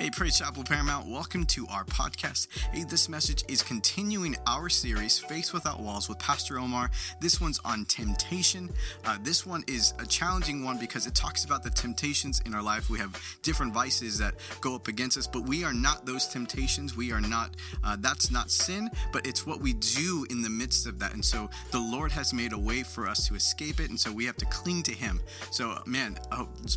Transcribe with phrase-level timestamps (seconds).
[0.00, 2.46] Hey, Praise Chapel Paramount, welcome to our podcast.
[2.72, 6.88] Hey, this message is continuing our series, Faith Without Walls, with Pastor Omar.
[7.20, 8.70] This one's on temptation.
[9.04, 12.62] Uh, this one is a challenging one because it talks about the temptations in our
[12.62, 12.88] life.
[12.88, 16.96] We have different vices that go up against us, but we are not those temptations.
[16.96, 20.86] We are not, uh, that's not sin, but it's what we do in the midst
[20.86, 21.12] of that.
[21.12, 24.12] And so the Lord has made a way for us to escape it, and so
[24.12, 25.18] we have to cling to Him.
[25.50, 26.16] So, man,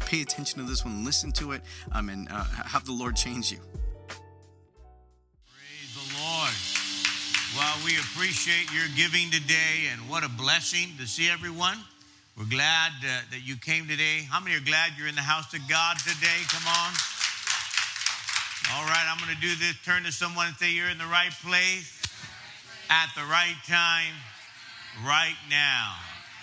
[0.07, 1.61] pay attention to this one, listen to it,
[1.91, 3.59] um, and uh, have the Lord Lord change you.
[4.07, 6.55] Praise the Lord.
[7.57, 11.75] Well, we appreciate your giving today, and what a blessing to see everyone.
[12.37, 14.23] We're glad uh, that you came today.
[14.29, 16.39] How many are glad you're in the house of God today?
[16.47, 16.93] Come on.
[18.79, 19.75] All right, I'm going to do this.
[19.83, 22.01] Turn to someone and say, You're in the right place
[22.89, 24.15] at the right time,
[25.03, 25.95] right now.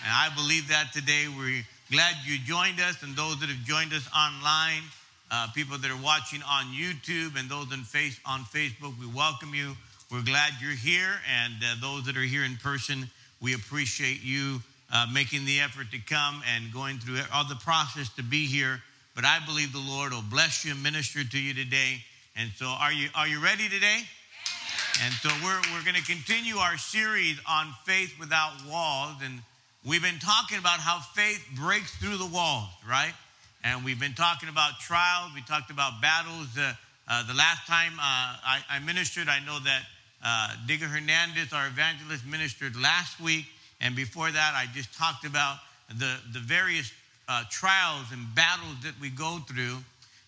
[0.05, 1.25] And I believe that today.
[1.35, 4.83] We're glad you joined us, and those that have joined us online
[5.31, 9.53] uh, people that are watching on YouTube and those in face, on Facebook, we welcome
[9.53, 9.75] you.
[10.11, 11.19] We're glad you're here.
[11.39, 13.09] And uh, those that are here in person,
[13.41, 14.59] we appreciate you
[14.91, 18.81] uh, making the effort to come and going through all the process to be here.
[19.15, 22.03] But I believe the Lord will bless you and minister to you today.
[22.35, 23.99] And so, are you, are you ready today?
[25.03, 29.15] And so, we're, we're going to continue our series on faith without walls.
[29.23, 29.41] And
[29.85, 33.13] we've been talking about how faith breaks through the walls, right?
[33.63, 36.47] And we've been talking about trials, we talked about battles.
[36.57, 36.73] Uh,
[37.07, 39.81] uh, the last time uh, I, I, ministered, I know that
[40.23, 43.45] uh, Digger Hernandez, our evangelist, ministered last week.
[43.81, 45.57] And before that, I just talked about
[45.89, 46.91] the, the various
[47.27, 49.77] uh, trials and battles that we go through.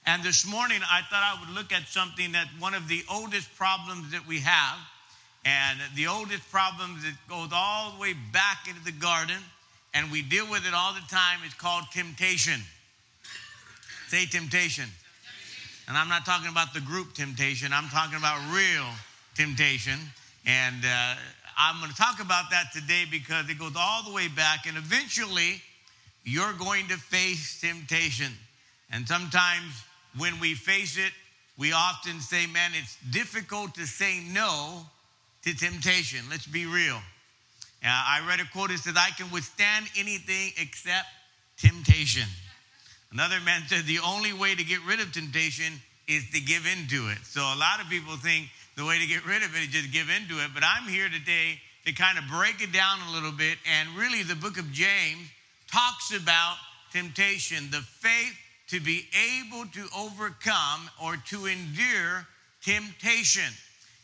[0.06, 3.56] And this morning, I thought I would look at something that one of the oldest
[3.56, 4.78] problems that we have,
[5.46, 9.38] and the oldest problems that goes all the way back into the garden,
[9.94, 12.62] and we deal with it all the time, is called temptation.
[14.12, 14.84] Say temptation.
[15.88, 18.84] And I'm not talking about the group temptation, I'm talking about real
[19.36, 19.98] temptation.
[20.46, 21.16] And uh,
[21.58, 24.68] I'm going to talk about that today because it goes all the way back.
[24.68, 25.62] And eventually,
[26.26, 28.34] you're going to face temptation.
[28.92, 29.82] And sometimes
[30.18, 31.14] when we face it,
[31.58, 34.86] we often say, man, it's difficult to say no
[35.44, 36.20] to temptation.
[36.30, 36.98] Let's be real.
[37.82, 41.08] Uh, I read a quote that says, I can withstand anything except
[41.56, 42.28] temptation.
[43.12, 47.10] Another man said the only way to get rid of temptation is to give into
[47.10, 47.20] it.
[47.24, 49.92] So a lot of people think the way to get rid of it is just
[49.92, 50.52] give into it.
[50.54, 53.58] But I'm here today to kind of break it down a little bit.
[53.68, 55.28] And really, the book of James
[55.72, 56.56] talks about
[56.92, 58.36] temptation, the faith
[58.68, 62.28] to be able to overcome or to endure
[62.64, 63.52] temptation.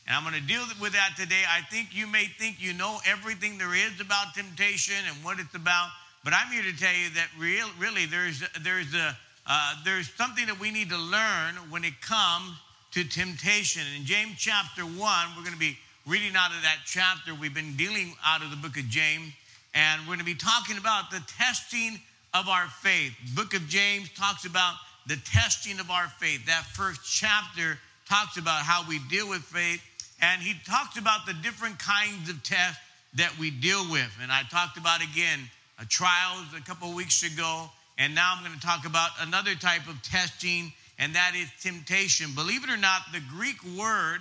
[0.08, 1.44] And I'm going to deal with that today.
[1.50, 5.56] I think you may think you know everything there is about temptation and what it's
[5.56, 5.90] about.
[6.24, 10.46] But I'm here to tell you that real, really there's, there's, a, uh, there's something
[10.48, 12.52] that we need to learn when it comes
[12.92, 13.84] to temptation.
[13.98, 17.34] In James chapter 1, we're going to be reading out of that chapter.
[17.36, 19.32] We've been dealing out of the book of James,
[19.74, 22.00] and we're going to be talking about the testing
[22.34, 23.14] of our faith.
[23.36, 26.46] Book of James talks about the testing of our faith.
[26.46, 27.78] That first chapter
[28.10, 29.82] talks about how we deal with faith,
[30.22, 32.80] and he talks about the different kinds of tests
[33.16, 34.10] that we deal with.
[34.22, 35.40] And I talked about again
[35.86, 40.02] trials a couple weeks ago, and now I'm going to talk about another type of
[40.02, 42.34] testing, and that is temptation.
[42.36, 44.20] Believe it or not, the Greek word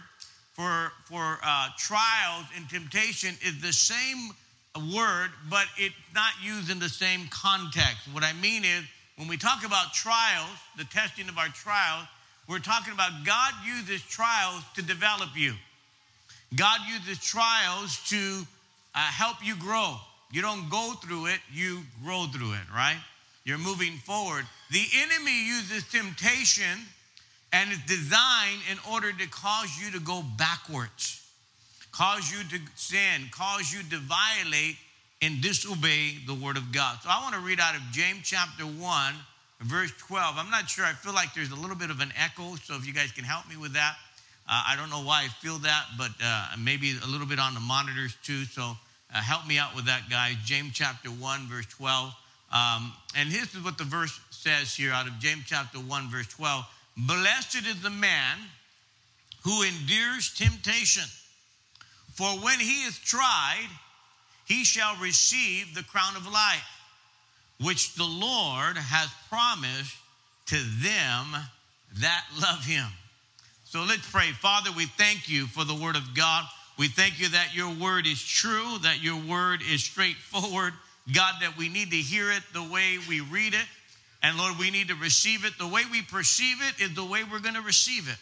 [0.53, 4.31] for, for uh, trials and temptation is the same
[4.95, 8.09] word, but it's not used in the same context.
[8.13, 8.85] What I mean is,
[9.17, 12.07] when we talk about trials, the testing of our trials,
[12.49, 15.55] we're talking about God uses trials to develop you.
[16.55, 18.47] God uses trials to
[18.95, 19.97] uh, help you grow.
[20.33, 22.99] You don't go through it, you grow through it, right?
[23.45, 24.45] You're moving forward.
[24.71, 26.81] The enemy uses temptation
[27.53, 31.25] and it's designed in order to cause you to go backwards,
[31.93, 34.77] cause you to sin, cause you to violate
[35.23, 36.99] and disobey the word of God.
[37.03, 39.15] So I want to read out of James chapter 1,
[39.61, 40.35] verse 12.
[40.37, 40.85] I'm not sure.
[40.85, 43.25] I feel like there's a little bit of an echo, so if you guys can
[43.25, 43.95] help me with that.
[44.49, 47.55] Uh, I don't know why I feel that, but uh, maybe a little bit on
[47.55, 48.45] the monitors too.
[48.45, 48.77] So
[49.15, 50.35] uh, help me out with that, guys.
[50.45, 52.13] James chapter 1, verse 12.
[52.53, 56.29] Um, and this is what the verse says here out of James chapter 1, verse
[56.29, 56.65] 12.
[56.97, 58.39] Blessed is the man
[59.43, 61.05] who endures temptation,
[62.15, 63.69] for when he is tried,
[64.47, 66.67] he shall receive the crown of life,
[67.63, 69.95] which the Lord has promised
[70.47, 71.37] to them
[72.01, 72.87] that love him.
[73.65, 74.31] So let's pray.
[74.33, 76.45] Father, we thank you for the word of God.
[76.79, 80.75] We thank you that your word is true, that your word is straightforward.
[81.15, 83.65] God, that we need to hear it the way we read it.
[84.23, 85.57] And Lord, we need to receive it.
[85.59, 88.17] The way we perceive it is the way we're going to receive it.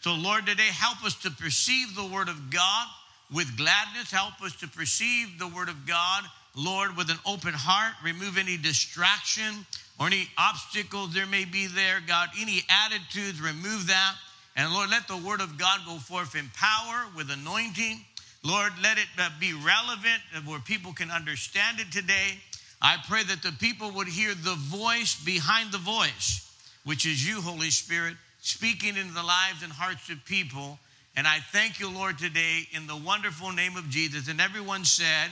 [0.00, 2.86] So, Lord, today help us to perceive the word of God
[3.32, 4.10] with gladness.
[4.10, 6.24] Help us to perceive the word of God,
[6.56, 7.92] Lord, with an open heart.
[8.02, 9.66] Remove any distraction
[10.00, 12.30] or any obstacles there may be there, God.
[12.40, 14.14] Any attitudes, remove that.
[14.56, 18.00] And Lord, let the word of God go forth in power with anointing.
[18.44, 22.38] Lord, let it uh, be relevant where people can understand it today.
[22.82, 26.50] I pray that the people would hear the voice behind the voice,
[26.84, 30.78] which is you, Holy Spirit, speaking into the lives and hearts of people.
[31.16, 34.28] And I thank you, Lord, today in the wonderful name of Jesus.
[34.28, 35.30] And everyone said,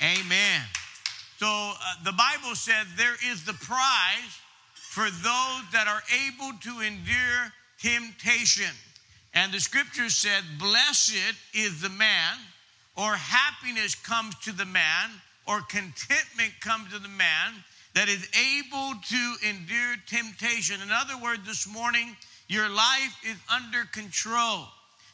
[0.00, 0.20] Amen.
[0.26, 0.62] Amen.
[1.38, 4.40] So uh, the Bible said there is the prize
[4.74, 8.72] for those that are able to endure temptation.
[9.34, 12.36] And the scripture said, Blessed is the man,
[12.96, 15.10] or happiness comes to the man,
[15.46, 17.54] or contentment comes to the man
[17.94, 20.80] that is able to endure temptation.
[20.82, 22.16] In other words, this morning,
[22.48, 24.66] your life is under control.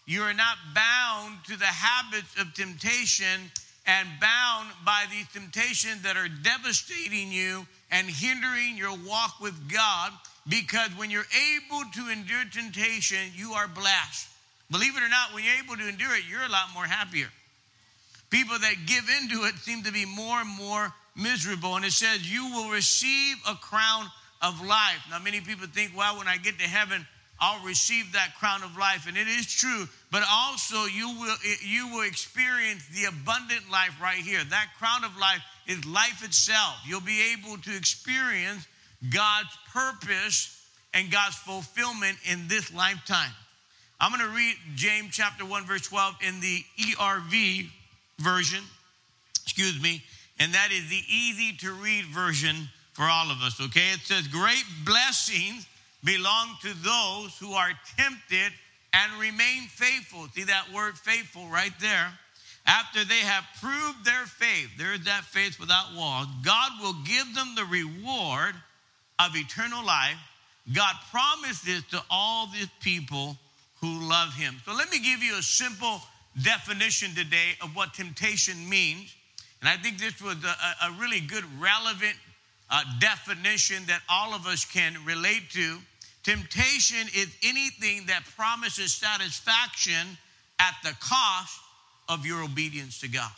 [0.06, 3.50] You are not bound to the habits of temptation
[3.86, 10.12] and bound by these temptations that are devastating you and hindering your walk with God
[10.48, 11.26] because when you're
[11.56, 14.28] able to endure temptation, you are blessed.
[14.70, 17.28] Believe it or not, when you're able to endure it, you're a lot more happier.
[18.30, 21.76] People that give into it seem to be more and more miserable.
[21.76, 24.06] And it says, You will receive a crown
[24.42, 25.06] of life.
[25.10, 27.06] Now, many people think, well, when I get to heaven,
[27.40, 29.06] I'll receive that crown of life.
[29.08, 34.18] And it is true, but also you will you will experience the abundant life right
[34.18, 34.42] here.
[34.44, 36.76] That crown of life is life itself.
[36.86, 38.66] You'll be able to experience
[39.12, 40.60] God's purpose
[40.92, 43.32] and God's fulfillment in this lifetime.
[44.00, 47.68] I'm going to read James chapter 1 verse 12 in the ERV
[48.18, 48.62] version.
[49.42, 50.02] Excuse me,
[50.38, 53.92] and that is the easy to read version for all of us, okay?
[53.92, 55.66] It says great blessings
[56.02, 58.52] belong to those who are tempted
[58.92, 60.28] and remain faithful.
[60.34, 62.12] See that word faithful right there?
[62.66, 67.34] After they have proved their faith, there is that faith without walls, God will give
[67.34, 68.54] them the reward
[69.18, 70.16] of eternal life.
[70.72, 73.36] God promised this to all these people
[73.80, 74.56] who love Him.
[74.64, 76.00] So let me give you a simple
[76.42, 79.14] definition today of what temptation means.
[79.60, 82.16] And I think this was a, a really good, relevant
[82.70, 85.78] uh, definition that all of us can relate to.
[86.22, 90.18] Temptation is anything that promises satisfaction
[90.58, 91.60] at the cost
[92.08, 93.30] of your obedience to God.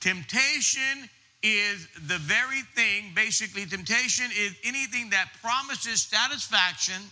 [0.00, 1.08] Temptation
[1.42, 7.02] is the very thing, basically, temptation is anything that promises satisfaction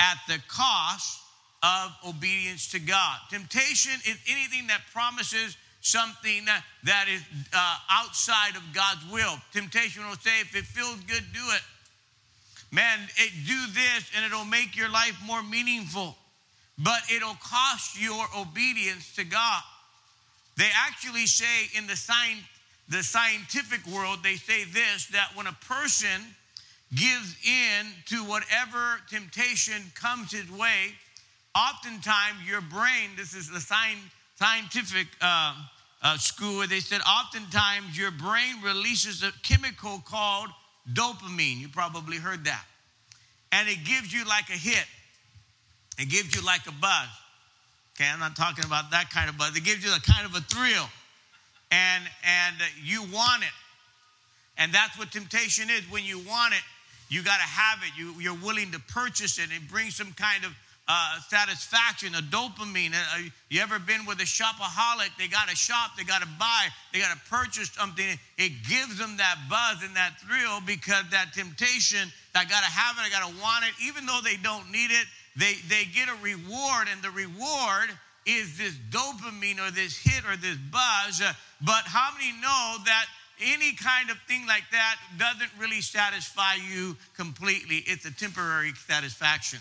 [0.00, 1.20] at the cost
[1.62, 3.18] of obedience to God.
[3.30, 6.44] Temptation is anything that promises something
[6.84, 7.22] that, is
[7.52, 9.36] uh, outside of God's will.
[9.52, 11.62] Temptation will say, if it feels good, do it.
[12.70, 16.16] Man, it, do this and it'll make your life more meaningful,
[16.78, 19.62] but it'll cost your obedience to God.
[20.56, 22.42] They actually say in the, sci-
[22.88, 26.22] the scientific world, they say this that when a person
[26.94, 30.94] gives in to whatever temptation comes his way,
[31.54, 35.54] oftentimes your brain, this is the scientific uh,
[36.02, 40.48] uh, school, they said oftentimes your brain releases a chemical called
[40.92, 41.58] dopamine.
[41.58, 42.64] You probably heard that.
[43.52, 44.84] And it gives you like a hit,
[45.98, 47.08] it gives you like a buzz.
[47.96, 49.56] Okay, I'm not talking about that kind of buzz.
[49.56, 50.88] It gives you a kind of a thrill,
[51.70, 53.54] and and you want it,
[54.56, 55.82] and that's what temptation is.
[55.90, 56.62] When you want it,
[57.08, 57.92] you got to have it.
[57.98, 59.50] You, you're willing to purchase it.
[59.50, 60.54] It brings some kind of
[60.88, 62.92] uh, satisfaction, a dopamine.
[62.94, 65.10] Uh, you ever been with a shopaholic?
[65.18, 68.18] They got to shop, they got to buy, they got to purchase something.
[68.38, 72.96] It gives them that buzz and that thrill because that temptation, I got to have
[72.96, 75.06] it, I got to want it, even though they don't need it,
[75.36, 77.90] they, they get a reward, and the reward
[78.28, 81.22] is this dopamine or this hit or this buzz.
[81.64, 83.06] But how many know that
[83.40, 87.78] any kind of thing like that doesn't really satisfy you completely?
[87.86, 89.60] It's a temporary satisfaction.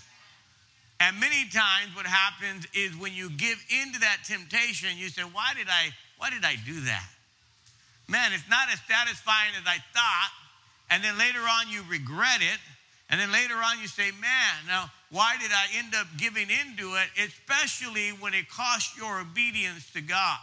[0.99, 5.53] And many times what happens is when you give into that temptation, you say, why
[5.55, 7.07] did I, why did I do that?
[8.09, 10.31] Man, it's not as satisfying as I thought.
[10.89, 12.59] And then later on you regret it.
[13.09, 16.95] And then later on you say, man, now why did I end up giving into
[16.95, 17.27] it?
[17.27, 20.39] Especially when it costs your obedience to God.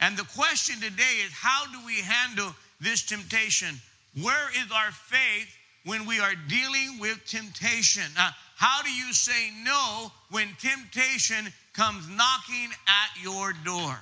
[0.00, 3.80] And the question today is how do we handle this temptation?
[4.20, 5.48] Where is our faith
[5.84, 8.02] when we are dealing with temptation?
[8.16, 13.98] Now, how do you say no when temptation comes knocking at your door?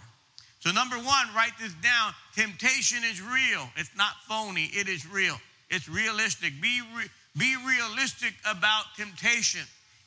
[0.61, 2.13] So, number one, write this down.
[2.35, 3.69] Temptation is real.
[3.77, 5.37] It's not phony, it is real.
[5.71, 6.53] It's realistic.
[6.61, 9.63] Be, re- be realistic about temptation.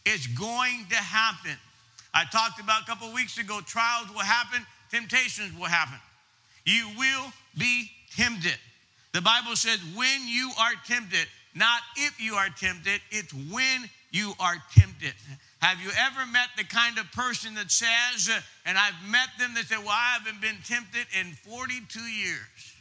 [0.05, 1.57] It's going to happen.
[2.13, 5.99] I talked about a couple weeks ago trials will happen, temptations will happen.
[6.65, 8.57] You will be tempted.
[9.13, 14.33] The Bible says, when you are tempted, not if you are tempted, it's when you
[14.39, 15.13] are tempted.
[15.59, 18.29] Have you ever met the kind of person that says,
[18.65, 22.72] and I've met them that say, Well, I haven't been tempted in 42 years?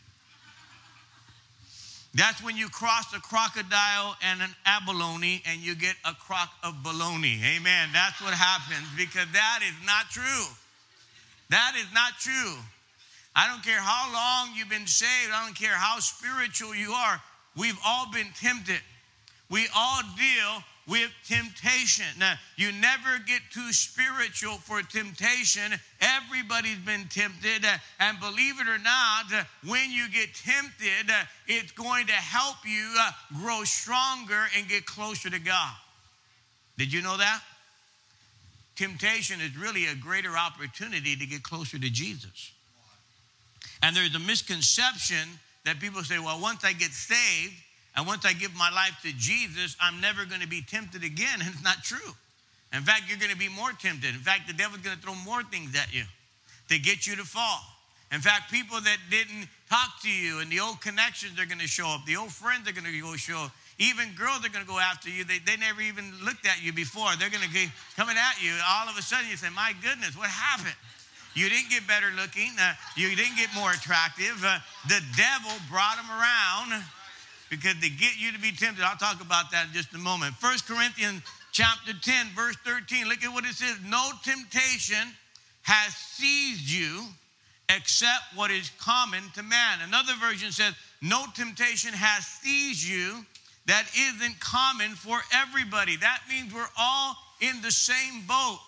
[2.15, 6.75] That's when you cross a crocodile and an abalone and you get a crock of
[6.85, 7.41] baloney.
[7.57, 7.89] Amen.
[7.93, 10.45] That's what happens because that is not true.
[11.49, 12.55] That is not true.
[13.35, 17.21] I don't care how long you've been saved, I don't care how spiritual you are,
[17.57, 18.81] we've all been tempted.
[19.49, 22.07] We all deal with temptation.
[22.19, 25.73] Now, you never get too spiritual for temptation.
[26.01, 27.65] Everybody's been tempted.
[27.65, 32.13] Uh, and believe it or not, uh, when you get tempted, uh, it's going to
[32.13, 33.11] help you uh,
[33.41, 35.73] grow stronger and get closer to God.
[36.79, 37.41] Did you know that?
[38.75, 42.53] Temptation is really a greater opportunity to get closer to Jesus.
[43.83, 45.29] And there's a misconception
[45.65, 47.55] that people say, well, once I get saved
[47.95, 51.41] and once I give my life to Jesus, I'm never going to be tempted again.
[51.41, 52.13] And it's not true.
[52.73, 54.15] In fact, you're going to be more tempted.
[54.15, 56.05] In fact, the devil's going to throw more things at you
[56.69, 57.61] to get you to fall.
[58.13, 61.69] In fact, people that didn't talk to you and the old connections are going to
[61.69, 63.53] show up, the old friends are going to go show up.
[63.79, 65.25] Even girls are going to go after you.
[65.25, 67.09] They, they never even looked at you before.
[67.19, 68.53] They're going to be coming at you.
[68.69, 70.77] All of a sudden, you say, My goodness, what happened?
[71.35, 72.53] You didn't get better looking.
[72.61, 74.37] Uh, you didn't get more attractive.
[74.45, 76.85] Uh, the devil brought them around
[77.53, 78.83] because they get you to be tempted.
[78.83, 80.35] I'll talk about that in just a moment.
[80.37, 81.21] First Corinthians
[81.53, 83.07] chapter 10, verse 13.
[83.07, 83.77] Look at what it says.
[83.87, 85.07] No temptation
[85.61, 87.05] has seized you
[87.69, 89.81] except what is common to man.
[89.87, 93.23] Another version says, No temptation has seized you
[93.67, 95.97] that isn't common for everybody.
[95.97, 98.61] That means we're all in the same boat.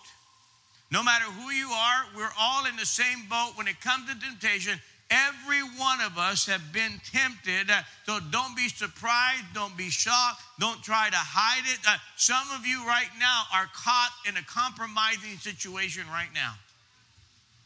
[0.91, 4.19] No matter who you are, we're all in the same boat when it comes to
[4.19, 4.79] temptation.
[5.11, 7.69] Every one of us have been tempted.
[7.69, 9.45] Uh, so don't be surprised.
[9.53, 10.41] Don't be shocked.
[10.59, 11.79] Don't try to hide it.
[11.87, 16.53] Uh, some of you right now are caught in a compromising situation right now.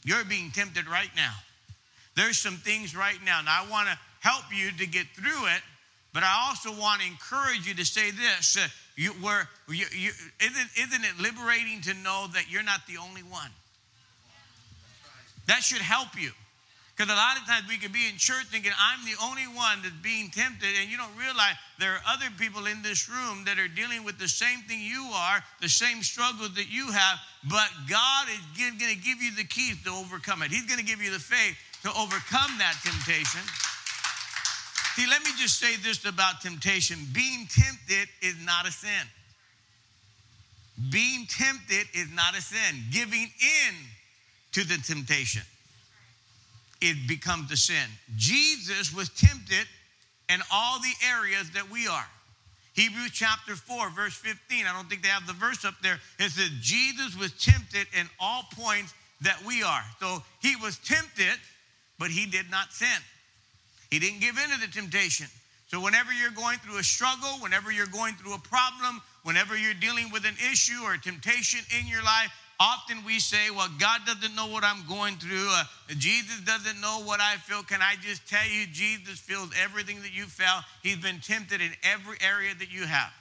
[0.04, 1.34] You're being tempted right now.
[2.16, 3.42] There's some things right now.
[3.42, 5.62] Now, I want to help you to get through it,
[6.14, 8.58] but I also want to encourage you to say this.
[8.58, 8.68] Uh,
[8.98, 13.24] you, were, you, you, isn't, isn't it liberating to know that you're not the only
[13.24, 13.52] one?
[15.48, 16.32] That should help you.
[17.00, 19.80] Because a lot of times we could be in church thinking, I'm the only one
[19.82, 23.58] that's being tempted, and you don't realize there are other people in this room that
[23.58, 27.72] are dealing with the same thing you are, the same struggles that you have, but
[27.88, 30.52] God is going to give you the keys to overcome it.
[30.52, 33.48] He's going to give you the faith to overcome that temptation.
[35.00, 39.08] See, let me just say this about temptation being tempted is not a sin.
[40.92, 42.84] Being tempted is not a sin.
[42.92, 43.74] Giving in
[44.52, 45.44] to the temptation,
[46.82, 47.88] it becomes a sin.
[48.16, 49.68] Jesus was tempted
[50.30, 52.08] in all the areas that we are.
[52.74, 54.66] Hebrews chapter 4, verse 15.
[54.66, 56.00] I don't think they have the verse up there.
[56.20, 59.84] It says, Jesus was tempted in all points that we are.
[60.00, 61.38] So he was tempted,
[61.98, 62.88] but he did not sin.
[63.90, 65.28] He didn't give in to the temptation.
[65.68, 69.76] So, whenever you're going through a struggle, whenever you're going through a problem, whenever you're
[69.76, 74.02] dealing with an issue or a temptation in your life, often we say, Well, God
[74.06, 75.48] doesn't know what I'm going through.
[75.50, 75.64] Uh,
[75.98, 77.64] Jesus doesn't know what I feel.
[77.64, 80.64] Can I just tell you, Jesus feels everything that you felt?
[80.84, 83.12] He's been tempted in every area that you have.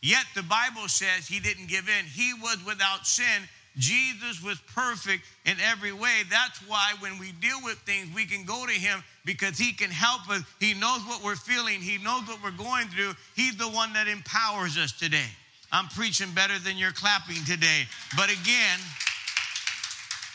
[0.00, 2.04] Yet the Bible says he didn't give in.
[2.06, 3.48] He was without sin
[3.78, 6.22] Jesus was perfect in every way.
[6.30, 9.90] That's why when we deal with things, we can go to him because he can
[9.90, 10.42] help us.
[10.60, 13.12] He knows what we're feeling, he knows what we're going through.
[13.34, 15.28] He's the one that empowers us today.
[15.72, 17.84] I'm preaching better than you're clapping today.
[18.14, 18.78] But again,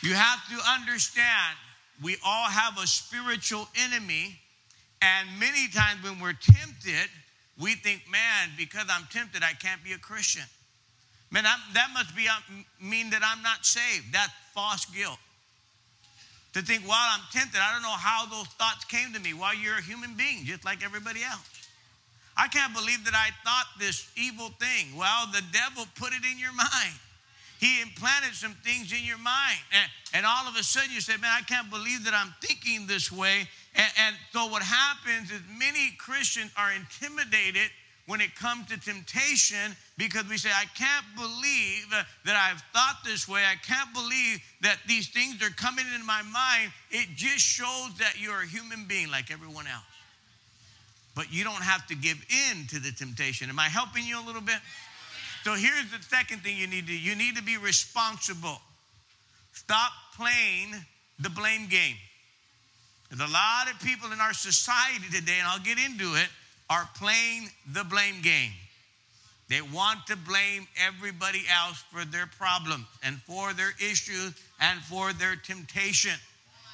[0.01, 1.55] you have to understand
[2.03, 4.39] we all have a spiritual enemy.
[5.01, 7.09] And many times when we're tempted,
[7.59, 10.43] we think, man, because I'm tempted, I can't be a Christian.
[11.29, 12.33] Man, I'm, that must be uh,
[12.81, 14.13] mean that I'm not saved.
[14.13, 15.17] That's false guilt.
[16.53, 19.33] To think, while I'm tempted, I don't know how those thoughts came to me.
[19.33, 21.56] While you're a human being, just like everybody else.
[22.37, 24.95] I can't believe that I thought this evil thing.
[24.95, 26.93] Well, the devil put it in your mind.
[27.59, 29.57] He implanted some things in your mind.
[29.73, 32.85] And, and all of a sudden you say, Man, I can't believe that I'm thinking
[32.85, 33.47] this way.
[33.75, 37.71] And, and so what happens is many Christians are intimidated
[38.05, 41.89] when it comes to temptation because we say, I can't believe
[42.25, 43.41] that I've thought this way.
[43.41, 46.71] I can't believe that these things are coming into my mind.
[46.91, 49.83] It just shows that you're a human being like everyone else.
[51.17, 53.49] But you don't have to give in to the temptation.
[53.49, 54.59] Am I helping you a little bit?
[55.43, 58.61] So here's the second thing you need to do you need to be responsible.
[59.51, 60.75] Stop playing
[61.19, 61.95] the blame game.
[63.09, 66.27] There's a lot of people in our society today, and I'll get into it,
[66.69, 68.51] are playing the blame game.
[69.49, 75.13] They want to blame everybody else for their problems and for their issues and for
[75.13, 76.13] their temptation.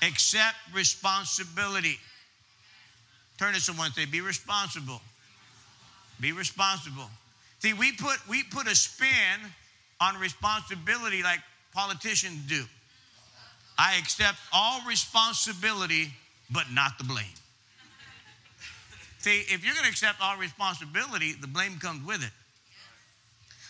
[0.02, 1.98] Accept responsibility.
[3.38, 5.02] Turn to someone and say, Be responsible.
[6.20, 7.10] Be responsible.
[7.60, 9.40] See, we put, we put a spin
[10.00, 11.40] on responsibility like
[11.74, 12.64] politicians do.
[13.78, 16.14] I accept all responsibility,
[16.52, 17.26] but not the blame.
[19.20, 22.32] See, if you're going to accept all responsibility, the blame comes with it.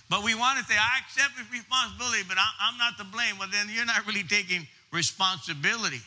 [0.10, 3.38] But we want to say, I accept responsibility, but I'm not to blame.
[3.38, 6.02] Well, then you're not really taking responsibility.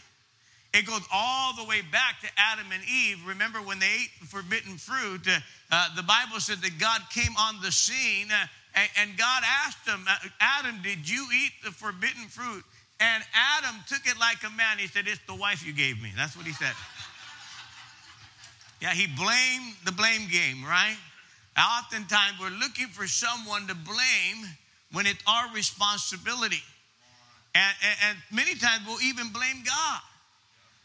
[0.77, 3.27] It goes all the way back to Adam and Eve.
[3.27, 5.39] Remember when they ate the forbidden fruit, uh,
[5.73, 9.89] uh, the Bible said that God came on the scene uh, and, and, God asked
[9.89, 12.63] him, uh, Adam, did you eat the forbidden fruit?
[13.01, 13.25] And
[13.57, 14.77] Adam took it like a man.
[14.77, 16.13] He said, It's the wife you gave me.
[16.15, 16.75] That's what he said.
[18.83, 20.97] Yeah, he blamed the blame game, right?
[21.59, 24.45] Oftentimes we're looking for someone to blame
[24.93, 26.63] when it's our responsibility.
[27.55, 30.01] And, and, and many times we'll even blame God.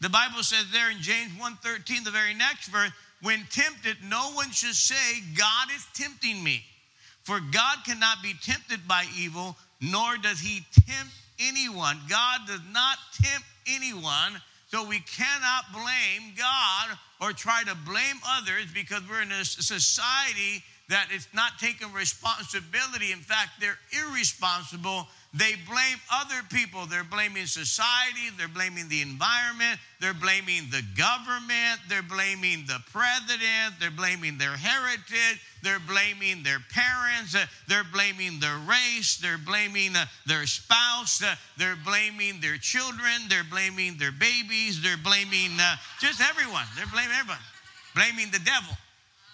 [0.01, 2.91] The Bible says there in James 1:13, the very next verse,
[3.21, 6.65] when tempted, no one should say, God is tempting me.
[7.23, 11.99] For God cannot be tempted by evil, nor does he tempt anyone.
[12.09, 14.41] God does not tempt anyone.
[14.67, 20.63] So we cannot blame God or try to blame others because we're in a society
[20.89, 23.11] that is not taking responsibility.
[23.11, 26.85] In fact, they're irresponsible they blame other people.
[26.87, 28.27] They're blaming society.
[28.37, 29.79] They're blaming the environment.
[30.01, 31.79] They're blaming the government.
[31.87, 33.79] They're blaming the president.
[33.79, 35.39] They're blaming their heritage.
[35.63, 37.37] They're blaming their parents.
[37.69, 39.17] They're blaming their race.
[39.17, 41.23] They're blaming uh, their spouse.
[41.57, 43.29] They're blaming their children.
[43.29, 44.81] They're blaming their babies.
[44.81, 46.65] They're blaming uh, just everyone.
[46.75, 47.43] They're blaming everyone.
[47.95, 48.75] Blaming the devil.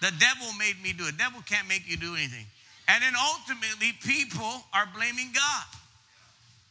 [0.00, 1.18] The devil made me do it.
[1.18, 2.46] The devil can't make you do anything.
[2.86, 5.77] And then ultimately, people are blaming God.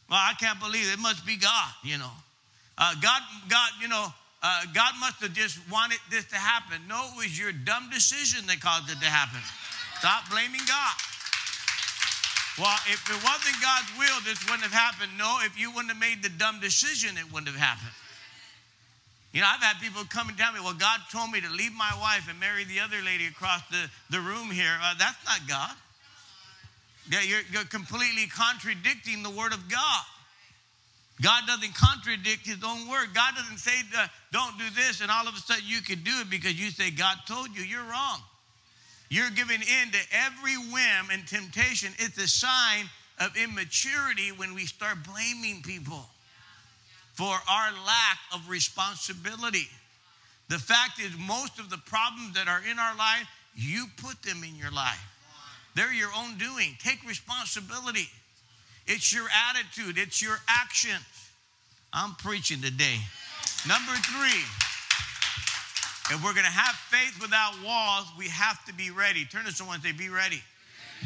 [0.08, 0.94] Well, I can't believe it.
[0.94, 2.10] it must be God, you know.
[2.78, 4.06] Uh, God, God, you know,
[4.42, 6.80] uh, God must have just wanted this to happen.
[6.88, 9.40] No, it was your dumb decision that caused it to happen.
[9.98, 10.96] Stop blaming God.
[12.58, 15.12] Well, if it wasn't God's will, this wouldn't have happened.
[15.18, 17.94] No, if you wouldn't have made the dumb decision, it wouldn't have happened.
[19.32, 21.72] You know, I've had people come and tell me, well, God told me to leave
[21.74, 24.78] my wife and marry the other lady across the, the room here.
[24.82, 25.70] Uh, that's not God.
[27.10, 30.04] Yeah, you're, you're completely contradicting the word of God.
[31.20, 33.08] God doesn't contradict his own word.
[33.12, 36.12] God doesn't say, uh, don't do this, and all of a sudden you can do
[36.20, 37.62] it because you say, God told you.
[37.62, 38.20] You're wrong.
[39.08, 41.92] You're giving in to every whim and temptation.
[41.98, 42.84] It's a sign
[43.18, 46.04] of immaturity when we start blaming people
[47.14, 49.66] for our lack of responsibility.
[50.48, 54.44] The fact is, most of the problems that are in our life, you put them
[54.44, 55.17] in your life.
[55.78, 56.76] They're your own doing.
[56.82, 58.08] Take responsibility.
[58.88, 61.04] It's your attitude, it's your actions.
[61.92, 62.96] I'm preaching today.
[63.64, 64.42] Number three,
[66.10, 69.24] if we're going to have faith without walls, we have to be ready.
[69.24, 70.42] Turn to someone and say, Be ready.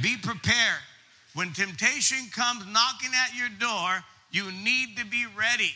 [0.01, 0.81] Be prepared.
[1.35, 5.73] When temptation comes knocking at your door, you need to be ready.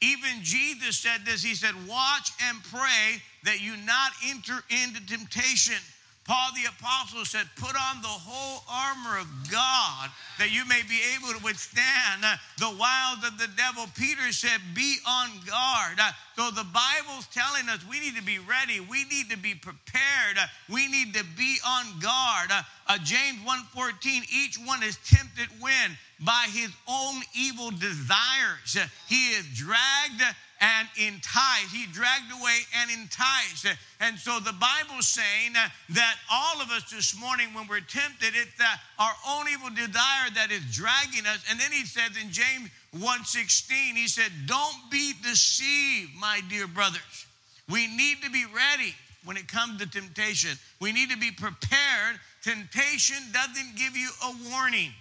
[0.00, 5.82] Even Jesus said this He said, Watch and pray that you not enter into temptation.
[6.26, 10.98] Paul the Apostle said, Put on the whole armor of God that you may be
[11.14, 12.26] able to withstand
[12.58, 13.86] the wiles of the devil.
[13.96, 16.00] Peter said, Be on guard.
[16.34, 18.80] So the Bible's telling us we need to be ready.
[18.80, 20.36] We need to be prepared.
[20.68, 22.50] We need to be on guard.
[22.88, 29.46] Uh, James 1:14, each one is tempted when by his own evil desires he is
[29.54, 30.22] dragged
[30.66, 31.70] and enticed.
[31.72, 33.66] He dragged away and enticed.
[34.00, 35.52] And so the Bible's saying
[35.90, 38.60] that all of us this morning, when we're tempted, it's
[38.98, 41.44] our own evil desire that is dragging us.
[41.48, 47.26] And then he says in James 1:16, he said, Don't be deceived, my dear brothers.
[47.68, 50.58] We need to be ready when it comes to temptation.
[50.80, 52.18] We need to be prepared.
[52.42, 54.92] Temptation doesn't give you a warning.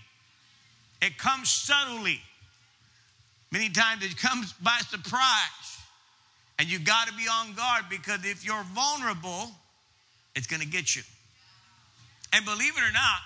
[1.01, 2.21] It comes subtly.
[3.55, 5.79] Many times it comes by surprise.
[6.59, 9.49] And you got to be on guard because if you're vulnerable,
[10.35, 11.03] it's going to get you.
[12.33, 13.21] And believe it or not,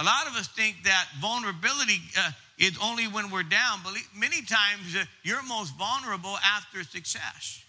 [0.00, 3.84] a lot of us think that vulnerability uh, is only when we're down.
[3.84, 7.62] Believe, many times uh, you're most vulnerable after success.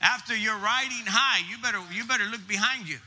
[0.00, 2.98] After you're riding high, you better you better look behind you.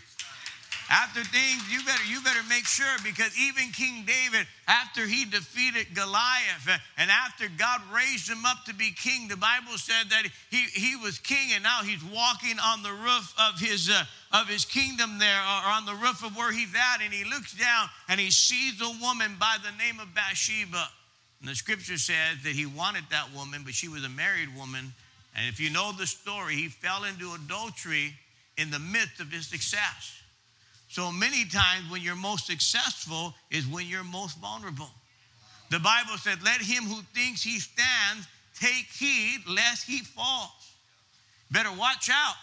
[0.90, 5.96] After things, you better you better make sure because even King David, after he defeated
[5.96, 10.58] Goliath and after God raised him up to be king, the Bible said that he,
[10.74, 14.64] he was king and now he's walking on the roof of his uh, of his
[14.64, 18.20] kingdom there or on the roof of where he's at and he looks down and
[18.20, 20.88] he sees a woman by the name of Bathsheba.
[21.40, 24.94] And the scripture says that he wanted that woman, but she was a married woman.
[25.36, 28.14] And if you know the story, he fell into adultery
[28.56, 30.22] in the midst of his success.
[30.96, 34.88] So many times when you're most successful is when you're most vulnerable.
[35.70, 38.26] The Bible said, Let him who thinks he stands
[38.58, 40.72] take heed lest he falls.
[41.52, 42.36] Better watch out.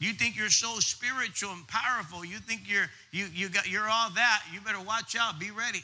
[0.00, 2.26] You think you're so spiritual and powerful.
[2.26, 4.42] You think you're you you got you're all that.
[4.52, 5.40] You better watch out.
[5.40, 5.82] Be ready.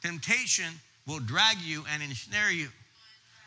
[0.00, 0.72] Temptation
[1.06, 2.68] will drag you and ensnare you.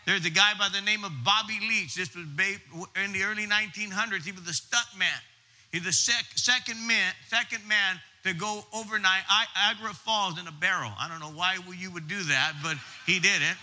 [0.06, 1.96] There's a guy by the name of Bobby Leach.
[1.96, 2.26] This was
[3.04, 4.26] in the early 1900s.
[4.26, 5.10] He was a stunt man.
[5.72, 9.22] He's the sec- second man, second man to go overnight
[9.56, 10.92] Niagara Falls in a barrel.
[11.00, 13.58] I don't know why you would do that, but he did it.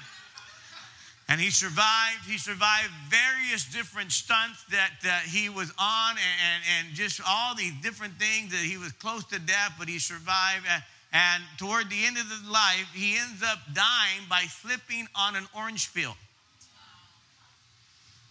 [1.29, 2.25] And he survived.
[2.25, 7.57] He survived various different stunts that uh, he was on, and, and, and, just all
[7.57, 10.65] these different things that he was close to death, but he survived.
[10.71, 15.35] And, and toward the end of his life, he ends up dying by slipping on
[15.35, 16.17] an orange peel.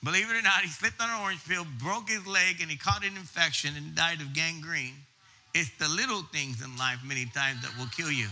[0.05, 2.77] Believe it or not, he slipped on an orange peel, broke his leg, and he
[2.77, 4.93] caught an infection and died of gangrene.
[5.55, 8.27] It's the little things in life many times that will kill you.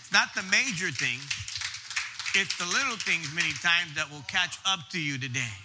[0.00, 1.24] It's not the major things,
[2.36, 5.56] it's the little things many times that will catch up to you today.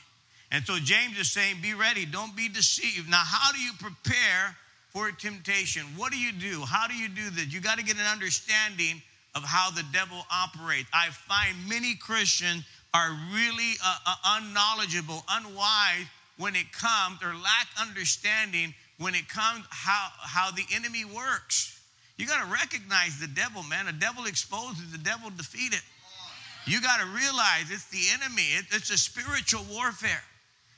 [0.52, 3.10] And so James is saying, be ready, don't be deceived.
[3.10, 4.56] Now, how do you prepare
[4.92, 5.84] for temptation?
[5.98, 6.62] What do you do?
[6.62, 7.52] How do you do this?
[7.52, 9.02] You got to get an understanding
[9.36, 10.88] of how the devil operates.
[10.94, 12.64] I find many Christians
[12.96, 19.66] are really uh, uh, unknowledgeable, unwise when it comes, or lack understanding when it comes
[19.70, 21.78] how, how the enemy works.
[22.18, 23.88] You got to recognize the devil, man.
[23.88, 25.82] The devil exposes, the devil defeated.
[26.66, 28.44] You got to realize it's the enemy.
[28.56, 30.24] It, it's a spiritual warfare.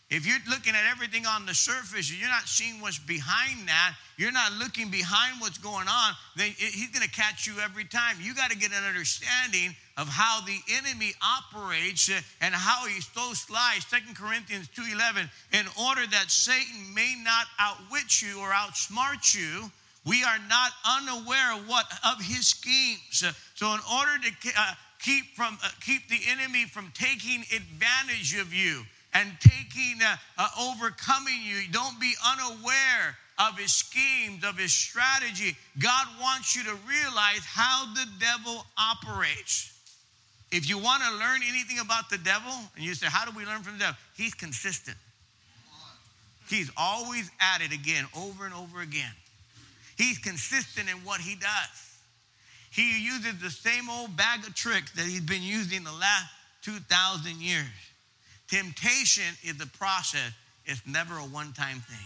[0.09, 3.93] If you're looking at everything on the surface, and you're not seeing what's behind that,
[4.17, 8.15] you're not looking behind what's going on, then he's going to catch you every time.
[8.19, 12.09] You got to get an understanding of how the enemy operates
[12.41, 13.85] and how he so slides.
[13.87, 19.71] Second Corinthians 2.11, in order that Satan may not outwit you or outsmart you,
[20.05, 23.25] we are not unaware of what of his schemes.
[23.55, 28.53] So in order to uh, keep from uh, keep the enemy from taking advantage of
[28.53, 28.83] you,
[29.13, 31.61] and taking, uh, uh, overcoming you.
[31.71, 35.55] Don't be unaware of his schemes, of his strategy.
[35.79, 39.73] God wants you to realize how the devil operates.
[40.51, 43.45] If you want to learn anything about the devil, and you say, How do we
[43.45, 43.97] learn from the devil?
[44.15, 44.97] He's consistent.
[46.49, 49.11] He's always at it again, over and over again.
[49.97, 51.87] He's consistent in what he does.
[52.71, 56.27] He uses the same old bag of tricks that he's been using the last
[56.61, 57.65] 2,000 years.
[58.47, 60.31] Temptation is a process,
[60.65, 62.05] it's never a one time thing.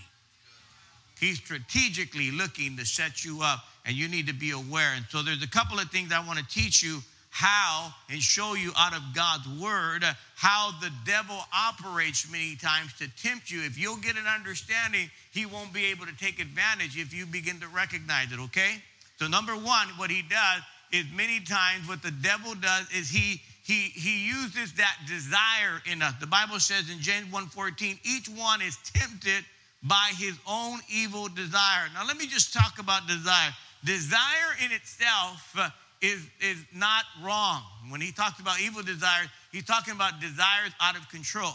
[1.20, 4.94] He's strategically looking to set you up, and you need to be aware.
[4.96, 7.00] And so, there's a couple of things I want to teach you
[7.32, 10.04] how and show you out of God's word
[10.36, 13.64] how the devil operates many times to tempt you.
[13.64, 17.60] If you'll get an understanding, he won't be able to take advantage if you begin
[17.62, 18.76] to recognize it, okay?
[19.18, 23.42] So, number one, what he does is many times what the devil does is he
[23.64, 26.16] he, he uses that desire in us.
[26.20, 29.46] The Bible says in James 1:14, each one is tempted
[29.84, 31.88] by his own evil desire.
[31.94, 33.54] Now let me just talk about desire.
[33.86, 35.56] Desire in itself
[36.02, 37.62] is, is not wrong.
[37.90, 41.54] When he talks about evil desires, he's talking about desires out of control.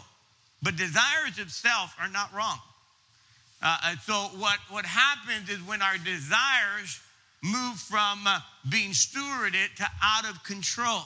[0.63, 2.57] But desires itself are not wrong.
[3.61, 6.99] Uh, so what, what happens is when our desires
[7.43, 11.01] move from uh, being stewarded to out of control.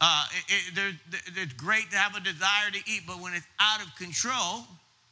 [0.00, 0.94] Uh, it, it,
[1.36, 4.64] it's great to have a desire to eat, but when it's out of control,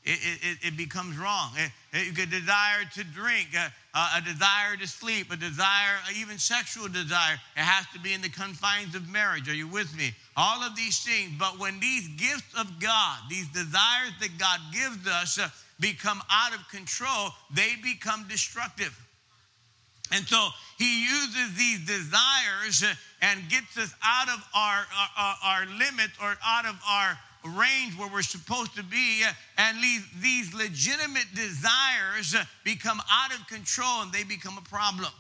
[0.07, 1.51] it, it, it becomes wrong.
[1.59, 5.99] Eh, eh, it, a desire to drink, eh, a, a, desire to sleep, a desire,
[6.17, 7.35] even sexual desire.
[7.57, 9.49] It has to be in the confines of marriage.
[9.49, 10.13] Are you with me?
[10.37, 11.33] All of these things.
[11.39, 15.49] But when these gifts of God, these desires that God gives us, uh,
[15.81, 18.97] become out of control, they become destructive.
[20.13, 22.85] And so he uses these desires
[23.21, 24.87] and gets us out of our,
[25.19, 29.23] our, our limit or out of our range where we're supposed to be,
[29.59, 29.77] and
[30.21, 35.13] these legitimate desires become out of control and they become a problem.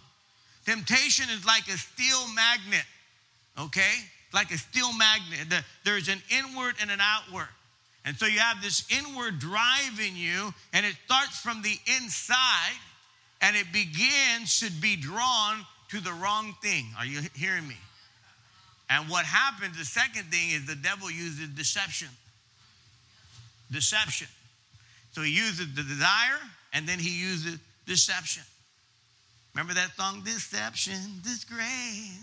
[0.64, 2.84] Temptation is like a steel magnet,
[3.58, 3.94] okay?
[4.34, 5.62] Like a steel magnet.
[5.84, 7.48] There's an inward and an outward.
[8.04, 12.78] And so you have this inward drive in you, and it starts from the inside,
[13.40, 16.86] and it begins to be drawn to the wrong thing.
[16.98, 17.76] Are you hearing me?
[18.88, 22.08] And what happens, the second thing is the devil uses deception.
[23.70, 24.28] Deception.
[25.12, 26.38] So he uses the desire
[26.72, 28.42] and then he uses deception.
[29.54, 32.20] Remember that song, Deception, Disgrace?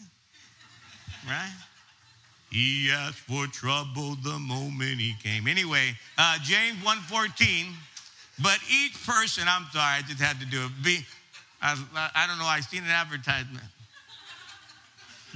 [1.27, 1.51] Right?
[2.51, 5.47] He asked for trouble the moment he came.
[5.47, 7.73] Anyway, uh, James 1.14,
[8.43, 10.71] but each person, I'm sorry, I just had to do it.
[10.83, 10.99] Be,
[11.59, 11.75] I,
[12.13, 13.65] I don't know, I seen an advertisement.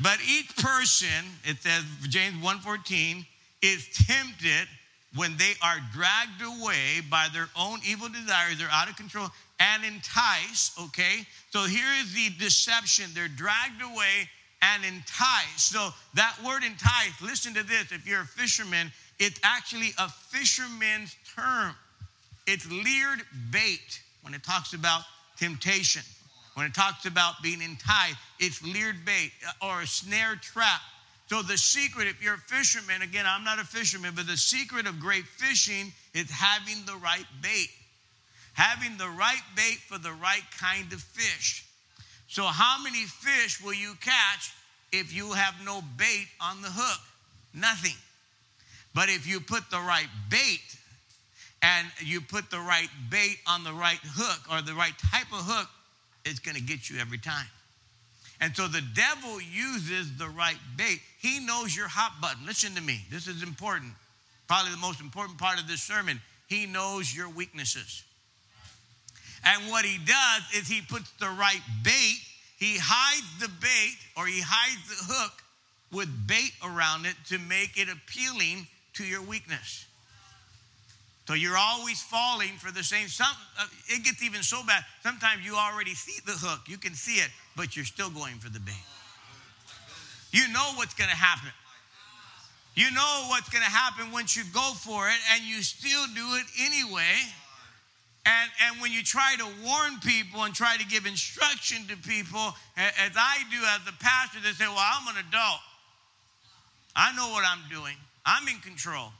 [0.02, 3.26] But each person, it says, James 1.14,
[3.62, 4.68] is tempted
[5.16, 9.28] when they are dragged away by their own evil desires, they're out of control,
[9.60, 11.26] and enticed, okay?
[11.50, 13.06] So here is the deception.
[13.16, 14.30] They're dragged away
[14.62, 15.72] and enticed.
[15.72, 17.92] So that word entice, listen to this.
[17.92, 21.74] If you're a fisherman, it's actually a fisherman's term.
[22.46, 25.02] It's leered bait when it talks about
[25.38, 26.04] temptation.
[26.58, 30.82] When it talks about being enticed, it's leered bait uh, or a snare trap.
[31.28, 34.88] So, the secret, if you're a fisherman, again, I'm not a fisherman, but the secret
[34.88, 37.70] of great fishing is having the right bait.
[38.54, 41.64] Having the right bait for the right kind of fish.
[42.28, 44.52] So, how many fish will you catch
[44.92, 47.02] if you have no bait on the hook?
[47.54, 47.98] Nothing.
[48.96, 50.76] But if you put the right bait
[51.62, 55.42] and you put the right bait on the right hook or the right type of
[55.46, 55.70] hook,
[56.28, 57.48] it's going to get you every time.
[58.40, 61.02] And so the devil uses the right bait.
[61.20, 62.46] He knows your hot button.
[62.46, 63.02] Listen to me.
[63.10, 63.94] This is important.
[64.48, 66.22] Probably the most important part of this sermon.
[66.48, 68.04] He knows your weaknesses.
[69.44, 72.20] And what he does is he puts the right bait,
[72.58, 75.32] he hides the bait or he hides the hook
[75.92, 79.87] with bait around it to make it appealing to your weakness.
[81.28, 83.10] So you're always falling for the same.
[83.10, 83.28] Some,
[83.60, 84.86] uh, it gets even so bad.
[85.04, 88.50] Sometimes you already see the hook, you can see it, but you're still going for
[88.50, 88.74] the bait.
[90.32, 91.50] You know what's going to happen.
[92.76, 96.36] You know what's going to happen once you go for it, and you still do
[96.36, 97.18] it anyway.
[98.26, 102.54] And, and when you try to warn people and try to give instruction to people,
[102.78, 105.60] as I do as a pastor, they say, Well, I'm an adult.
[106.96, 107.96] I know what I'm doing.
[108.26, 109.12] I'm in control.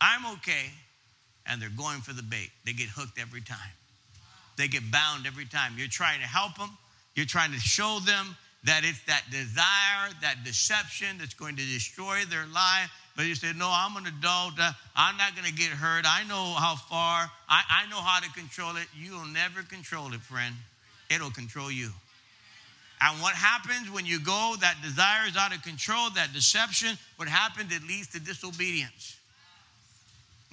[0.00, 0.70] I'm okay.
[1.48, 2.50] And they're going for the bait.
[2.64, 3.72] They get hooked every time.
[4.56, 5.74] They get bound every time.
[5.76, 6.70] You're trying to help them,
[7.14, 12.24] you're trying to show them that it's that desire, that deception that's going to destroy
[12.28, 12.90] their life.
[13.16, 14.58] But you say, No, I'm an adult.
[14.58, 16.04] Uh, I'm not going to get hurt.
[16.06, 17.30] I know how far.
[17.48, 18.86] I, I know how to control it.
[18.94, 20.54] You'll never control it, friend.
[21.10, 21.90] It'll control you.
[23.00, 27.28] And what happens when you go, that desire is out of control, that deception, what
[27.28, 29.16] happens, it leads to disobedience.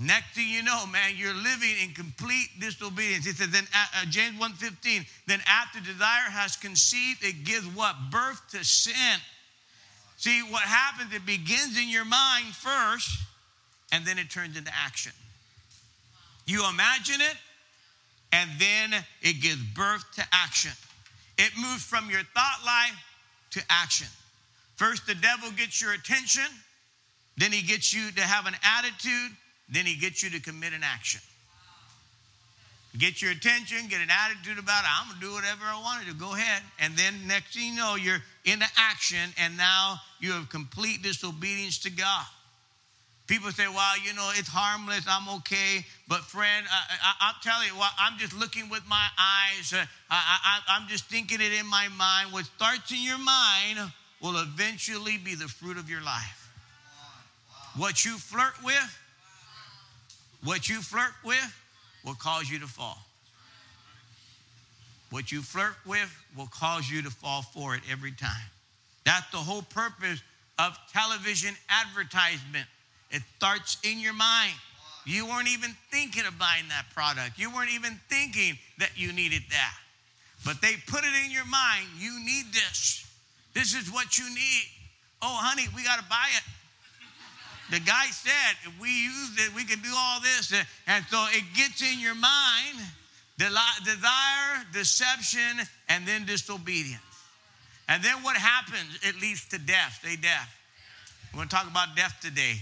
[0.04, 3.26] Next thing you know, man, you're living in complete disobedience.
[3.26, 7.96] It says, then uh, James 1.15, then after desire has conceived, it gives what?
[8.12, 9.20] Birth to sin.
[10.18, 13.10] See, what happens, it begins in your mind first,
[13.94, 15.14] and then it turns into action.
[16.46, 17.38] You imagine it,
[18.34, 20.72] and then it gives birth to action.
[21.38, 22.98] It moves from your thought life
[23.52, 24.08] to action.
[24.76, 26.44] First, the devil gets your attention,
[27.38, 29.32] then he gets you to have an attitude,
[29.70, 31.22] then he gets you to commit an action.
[32.98, 34.90] Get your attention, get an attitude about it.
[35.02, 36.20] I'm going to do whatever I want to do.
[36.20, 36.62] Go ahead.
[36.80, 41.80] And then next thing you know, you're into action, and now you have complete disobedience
[41.80, 42.26] to God.
[43.26, 45.06] People say, well, you know, it's harmless.
[45.08, 45.86] I'm okay.
[46.08, 49.74] But, friend, I, am telling you, I'm just looking with my eyes.
[49.74, 52.32] Uh, I, am just thinking it in my mind.
[52.32, 56.52] What starts in your mind will eventually be the fruit of your life.
[57.76, 59.00] What you flirt with
[60.44, 61.56] what you flirt with
[62.06, 62.98] will cause you to fall.
[65.10, 68.50] What you flirt with will cause you to fall for it every time.
[69.06, 70.22] That's the whole purpose
[70.58, 72.66] of television advertisement.
[73.12, 74.54] It starts in your mind.
[75.06, 77.38] You weren't even thinking of buying that product.
[77.38, 79.76] You weren't even thinking that you needed that.
[80.46, 81.88] But they put it in your mind.
[82.00, 83.06] You need this.
[83.54, 84.64] This is what you need.
[85.22, 86.44] Oh, honey, we got to buy it.
[87.72, 90.54] The guy said, if we use it, we can do all this.
[90.88, 92.80] And so it gets in your mind
[93.38, 97.02] desire, deception, and then disobedience.
[97.90, 99.00] And then what happens?
[99.02, 100.00] It leads to death.
[100.02, 100.50] Stay deaf.
[101.34, 102.56] We're going to talk about death today.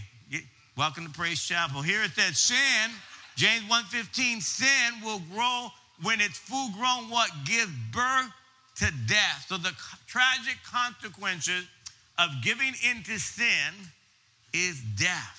[0.77, 1.81] Welcome to Praise Chapel.
[1.81, 2.91] Here it says, sin,
[3.35, 5.67] James 1.15, sin will grow
[6.03, 7.29] when it's full grown, what?
[7.45, 8.31] Gives birth
[8.77, 9.45] to death.
[9.47, 9.73] So the
[10.07, 11.67] tragic consequences
[12.17, 13.73] of giving into sin
[14.53, 15.37] is death.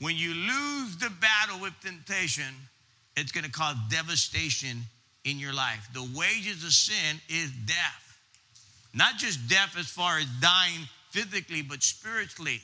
[0.00, 2.52] when you lose the battle with temptation,
[3.16, 4.82] it's going to cause devastation
[5.24, 5.88] in your life.
[5.94, 8.18] The wages of sin is death.
[8.92, 10.80] Not just death as far as dying
[11.10, 12.60] physically, but spiritually.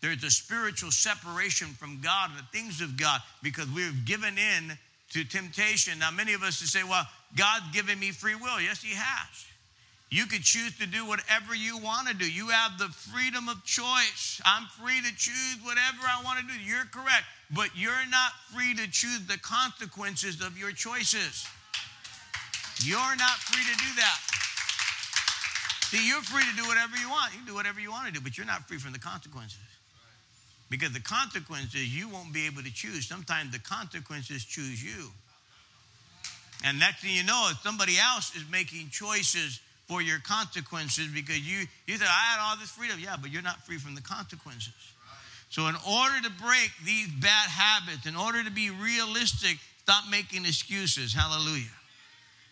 [0.00, 4.78] There's a spiritual separation from God and the things of God because we've given in
[5.10, 5.98] to temptation.
[5.98, 8.60] Now, many of us say, well, God's given me free will.
[8.60, 9.46] Yes, He has.
[10.10, 12.28] You could choose to do whatever you want to do.
[12.28, 14.40] You have the freedom of choice.
[14.44, 16.58] I'm free to choose whatever I want to do.
[16.60, 17.24] You're correct.
[17.54, 21.46] But you're not free to choose the consequences of your choices.
[22.82, 24.18] You're not free to do that.
[25.90, 27.32] See, you're free to do whatever you want.
[27.32, 29.58] You can do whatever you want to do, but you're not free from the consequences.
[30.70, 33.06] Because the consequences you won't be able to choose.
[33.06, 35.10] Sometimes the consequences choose you.
[36.64, 41.40] And next thing you know, if somebody else is making choices for your consequences because
[41.40, 42.96] you, you said, I had all this freedom.
[43.00, 44.72] Yeah, but you're not free from the consequences.
[45.48, 50.46] So, in order to break these bad habits, in order to be realistic, stop making
[50.46, 51.12] excuses.
[51.12, 51.74] Hallelujah.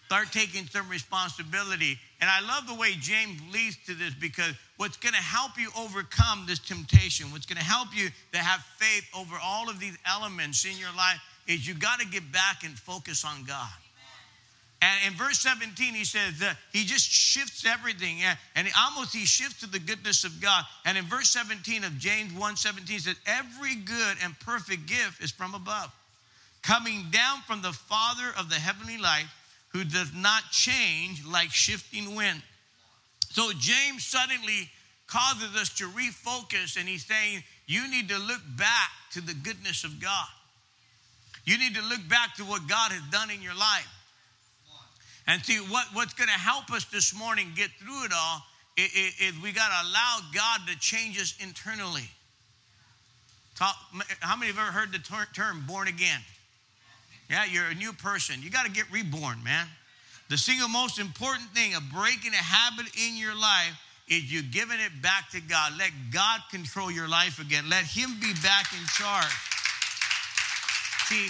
[0.06, 1.96] Start taking some responsibility.
[2.20, 5.70] And I love the way James leads to this because what's going to help you
[5.78, 9.96] overcome this temptation, what's going to help you to have faith over all of these
[10.04, 13.68] elements in your life is you got to get back and focus on God.
[14.80, 18.18] And in verse 17, he says that he just shifts everything.
[18.54, 20.64] And almost he shifts to the goodness of God.
[20.84, 25.32] And in verse 17 of James 1 17 says, Every good and perfect gift is
[25.32, 25.92] from above,
[26.62, 29.26] coming down from the Father of the heavenly light
[29.70, 32.40] who does not change like shifting wind.
[33.30, 34.70] So James suddenly
[35.08, 39.82] causes us to refocus, and he's saying, You need to look back to the goodness
[39.82, 40.26] of God.
[41.44, 43.88] You need to look back to what God has done in your life.
[45.28, 48.42] And see, what, what's going to help us this morning get through it all
[48.78, 52.08] is, is we got to allow God to change us internally.
[53.54, 53.76] Talk,
[54.20, 56.20] how many have ever heard the ter- term born again?
[57.28, 58.36] Yeah, you're a new person.
[58.40, 59.66] You got to get reborn, man.
[60.30, 64.80] The single most important thing of breaking a habit in your life is you giving
[64.80, 65.72] it back to God.
[65.78, 67.68] Let God control your life again.
[67.68, 69.32] Let Him be back in charge.
[71.04, 71.28] See,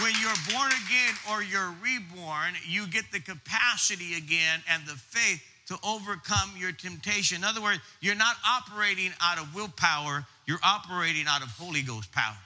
[0.00, 5.42] when you're born again or you're reborn, you get the capacity again and the faith
[5.66, 7.38] to overcome your temptation.
[7.38, 12.10] In other words, you're not operating out of willpower, you're operating out of Holy Ghost
[12.12, 12.36] power.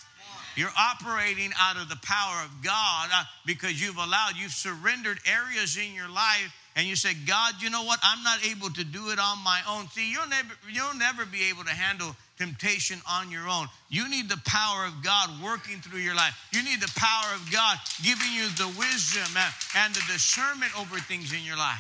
[0.57, 5.77] You're operating out of the power of God uh, because you've allowed, you've surrendered areas
[5.77, 8.01] in your life and you say, God, you know what?
[8.03, 9.89] I'm not able to do it on my own.
[9.89, 13.67] See, you'll never, you'll never be able to handle temptation on your own.
[13.89, 16.35] You need the power of God working through your life.
[16.53, 19.29] You need the power of God giving you the wisdom
[19.77, 21.79] and the discernment over things in your life.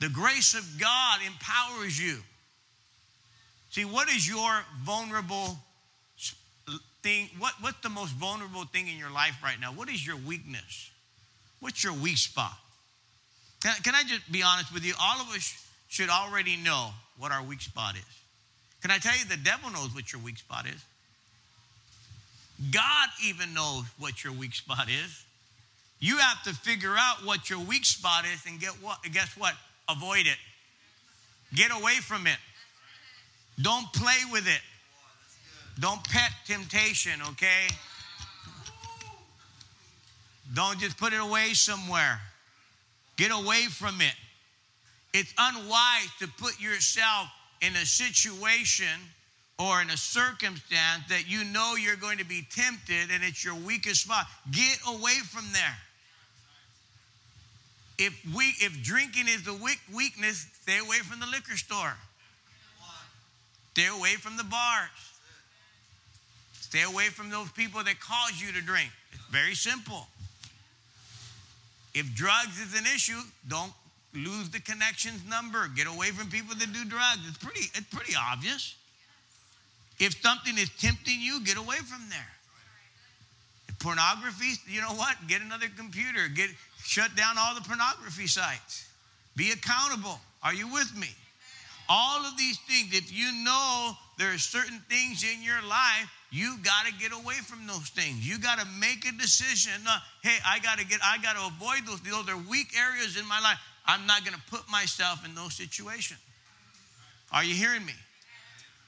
[0.00, 2.18] The grace of God empowers you.
[3.70, 5.58] See, what is your vulnerable
[7.02, 7.28] thing?
[7.38, 9.72] What, what's the most vulnerable thing in your life right now?
[9.72, 10.90] What is your weakness?
[11.60, 12.56] What's your weak spot?
[13.62, 14.94] Can, can I just be honest with you?
[15.00, 18.23] All of us should already know what our weak spot is.
[18.84, 20.84] Can I tell you, the devil knows what your weak spot is?
[22.70, 25.24] God even knows what your weak spot is.
[26.00, 29.54] You have to figure out what your weak spot is and get what guess what?
[29.88, 30.36] Avoid it.
[31.54, 32.36] Get away from it.
[33.62, 34.60] Don't play with it.
[35.80, 37.68] Don't pet temptation, okay?
[40.52, 42.20] Don't just put it away somewhere.
[43.16, 44.14] Get away from it.
[45.14, 47.30] It's unwise to put yourself
[47.66, 48.86] in a situation
[49.58, 53.54] or in a circumstance that you know you're going to be tempted and it's your
[53.54, 54.26] weakest spot.
[54.50, 55.76] Get away from there.
[57.96, 59.54] If we if drinking is the
[59.94, 61.94] weakness, stay away from the liquor store.
[63.72, 64.90] Stay away from the bars.
[66.60, 68.90] Stay away from those people that cause you to drink.
[69.12, 70.06] It's very simple.
[71.94, 73.72] If drugs is an issue, don't
[74.14, 75.68] lose the connections number.
[75.74, 77.20] Get away from people that do drugs.
[77.28, 78.74] It's pretty, it's pretty obvious.
[79.98, 82.32] If something is tempting you, get away from there.
[83.68, 85.16] If pornography, you know what?
[85.28, 86.28] Get another computer.
[86.28, 86.50] Get
[86.82, 88.88] shut down all the pornography sites.
[89.36, 90.18] Be accountable.
[90.42, 91.08] Are you with me?
[91.88, 96.58] All of these things, if you know there are certain things in your life you
[96.64, 98.28] got to get away from those things.
[98.28, 99.86] You got to make a decision.
[99.88, 102.00] Uh, hey, I got to get, I got to avoid those.
[102.00, 103.58] Those are weak areas in my life.
[103.86, 106.20] I'm not going to put myself in those situations.
[107.32, 107.92] Are you hearing me?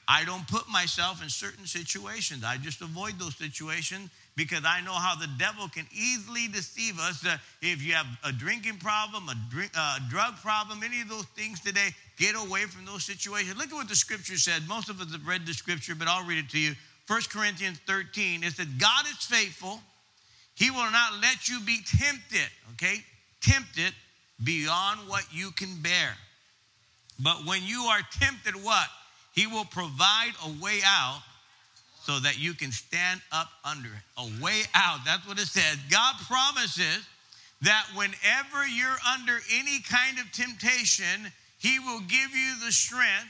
[0.09, 2.43] I don't put myself in certain situations.
[2.45, 7.25] I just avoid those situations because I know how the devil can easily deceive us.
[7.25, 11.25] Uh, if you have a drinking problem, a drink, uh, drug problem, any of those
[11.35, 13.57] things today, get away from those situations.
[13.57, 14.65] Look at what the scripture said.
[14.67, 16.73] Most of us have read the scripture, but I'll read it to you.
[17.07, 19.81] 1 Corinthians 13, it said, God is faithful.
[20.55, 23.03] He will not let you be tempted, okay?
[23.41, 23.93] Tempted
[24.43, 26.15] beyond what you can bear.
[27.19, 28.87] But when you are tempted, what?
[29.33, 31.21] He will provide a way out
[32.03, 34.03] so that you can stand up under it.
[34.17, 34.99] A way out.
[35.05, 35.77] That's what it says.
[35.89, 37.05] God promises
[37.61, 43.27] that whenever you're under any kind of temptation, He will give you the strength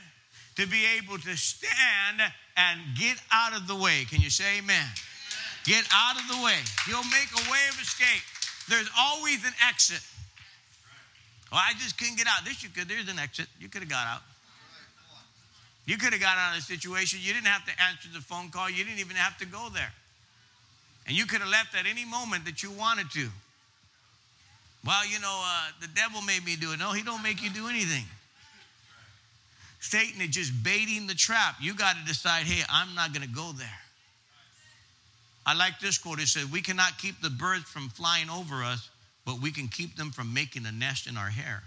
[0.56, 2.20] to be able to stand
[2.56, 4.04] and get out of the way.
[4.10, 4.86] Can you say amen?
[5.64, 6.58] Get out of the way.
[6.86, 8.22] He'll make a way of escape.
[8.68, 10.00] There's always an exit.
[11.50, 12.44] Well, I just couldn't get out.
[12.44, 12.88] This you could.
[12.88, 13.46] There's an exit.
[13.60, 14.22] You could have got out.
[15.86, 17.20] You could have got out of the situation.
[17.22, 18.68] You didn't have to answer the phone call.
[18.68, 19.92] You didn't even have to go there.
[21.06, 23.28] And you could have left at any moment that you wanted to.
[24.84, 26.78] Well, you know, uh, the devil made me do it.
[26.78, 28.04] No, he don't make you do anything.
[29.80, 31.56] Satan is just baiting the trap.
[31.60, 33.80] You got to decide, hey, I'm not going to go there.
[35.46, 36.20] I like this quote.
[36.20, 38.90] It says, We cannot keep the birds from flying over us,
[39.28, 41.62] but we can keep them from making a nest in our hair.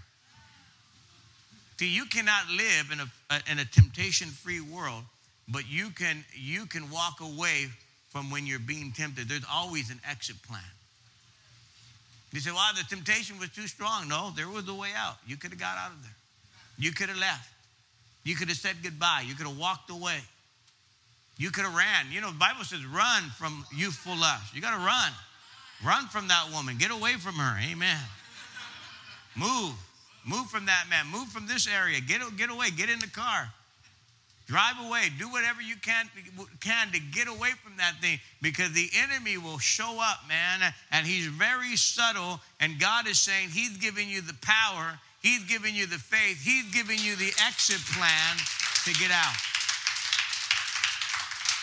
[1.78, 5.04] See, you cannot live in a, in a temptation free world,
[5.46, 7.66] but you can, you can walk away
[8.10, 9.28] from when you're being tempted.
[9.28, 10.60] There's always an exit plan.
[12.32, 14.08] You say, well, the temptation was too strong.
[14.08, 15.18] No, there was a way out.
[15.24, 16.16] You could have got out of there.
[16.80, 17.48] You could have left.
[18.24, 19.22] You could have said goodbye.
[19.24, 20.18] You could have walked away.
[21.38, 22.10] You could have ran.
[22.10, 24.52] You know, the Bible says run from youthful lust.
[24.52, 25.12] You got to run.
[25.84, 26.76] Run from that woman.
[26.78, 27.58] Get away from her.
[27.70, 27.98] Amen.
[29.36, 29.74] Move.
[30.24, 31.06] Move from that man.
[31.08, 32.00] Move from this area.
[32.00, 32.70] Get, get away.
[32.70, 33.50] Get in the car.
[34.46, 35.08] Drive away.
[35.18, 36.08] Do whatever you can,
[36.60, 41.06] can to get away from that thing because the enemy will show up, man, and
[41.06, 42.40] he's very subtle.
[42.60, 46.66] And God is saying he's giving you the power He's giving you the faith, He's
[46.74, 48.36] giving you the exit plan
[48.84, 49.38] to get out.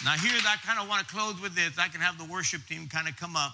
[0.05, 1.77] Now, here, I kind of want to close with this.
[1.77, 3.53] I can have the worship team kind of come up.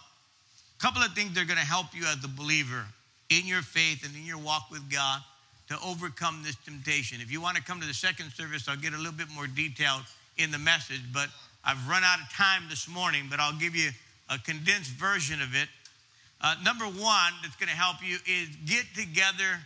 [0.85, 2.85] Couple of things that are going to help you as a believer
[3.31, 5.19] in your faith and in your walk with God
[5.67, 7.21] to overcome this temptation.
[7.21, 9.47] If you want to come to the second service, I'll get a little bit more
[9.47, 10.03] detailed
[10.37, 11.29] in the message, but
[11.65, 13.89] I've run out of time this morning, but I'll give you
[14.29, 15.67] a condensed version of it.
[16.39, 19.57] Uh, number one that's going to help you is get together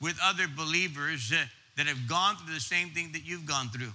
[0.00, 1.42] with other believers uh,
[1.76, 3.90] that have gone through the same thing that you've gone through.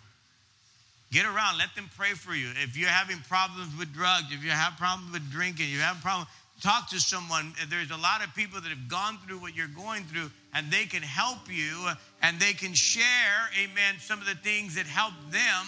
[1.14, 2.50] Get around, let them pray for you.
[2.62, 6.28] If you're having problems with drugs, if you have problems with drinking, you have problems,
[6.62, 7.54] talk to someone.
[7.70, 10.86] There's a lot of people that have gone through what you're going through, and they
[10.86, 11.88] can help you
[12.22, 15.66] and they can share, amen, some of the things that help them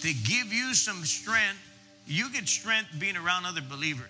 [0.00, 1.58] to give you some strength.
[2.06, 4.08] You get strength being around other believers.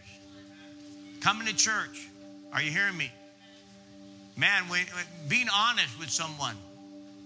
[1.21, 2.07] Coming to church.
[2.53, 3.11] Are you hearing me?
[4.37, 4.83] Man, when,
[5.27, 6.55] being honest with someone,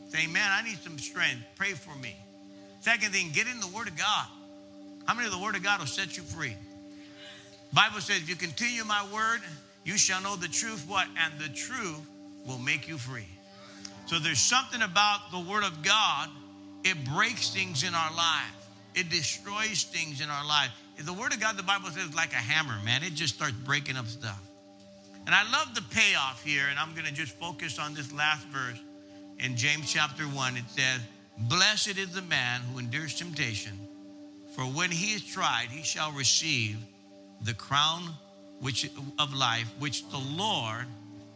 [0.09, 1.43] saying, Man, I need some strength.
[1.57, 2.17] Pray for me.
[2.81, 4.27] Second thing, get in the Word of God.
[5.07, 6.57] How many of the Word of God will set you free?
[7.73, 9.41] Bible says, if you continue my word,
[9.85, 11.07] you shall know the truth, what?
[11.19, 12.01] And the truth
[12.47, 13.29] will make you free.
[14.07, 16.29] So there's something about the Word of God,
[16.85, 18.69] it breaks things in our life.
[18.95, 20.71] It destroys things in our life.
[20.99, 23.03] The Word of God, the Bible says, like a hammer, man.
[23.03, 24.41] It just starts breaking up stuff.
[25.25, 28.47] And I love the payoff here, and I'm going to just focus on this last
[28.49, 28.79] verse
[29.39, 30.57] in James chapter 1.
[30.57, 31.01] It says,
[31.39, 33.79] Blessed is the man who endures temptation,
[34.55, 36.77] for when he is tried, he shall receive
[37.45, 38.03] the crown
[38.61, 40.87] which, of life which the Lord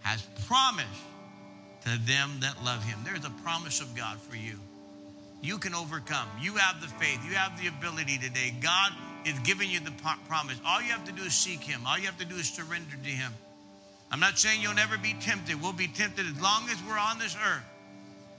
[0.00, 0.88] has promised
[1.82, 2.98] to them that love him.
[3.04, 4.58] There's a promise of God for you.
[5.42, 6.28] You can overcome.
[6.40, 7.20] You have the faith.
[7.24, 8.54] You have the ability today.
[8.60, 8.92] God
[9.24, 9.92] is giving you the
[10.28, 10.60] promise.
[10.66, 11.80] All you have to do is seek him.
[11.86, 13.32] All you have to do is surrender to him.
[14.10, 15.60] I'm not saying you'll never be tempted.
[15.60, 17.64] We'll be tempted as long as we're on this earth.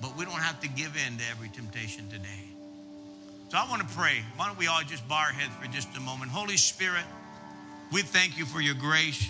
[0.01, 2.45] But we don't have to give in to every temptation today.
[3.49, 4.23] So I want to pray.
[4.35, 6.31] Why don't we all just bow our heads for just a moment?
[6.31, 7.03] Holy Spirit,
[7.91, 9.29] we thank you for your grace.